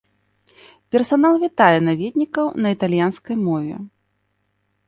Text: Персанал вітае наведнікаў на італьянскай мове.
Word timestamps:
Персанал 0.95 1.33
вітае 1.43 1.79
наведнікаў 1.89 2.45
на 2.65 2.73
італьянскай 2.77 3.35
мове. 3.47 3.75